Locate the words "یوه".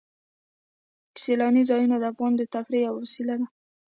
2.87-2.99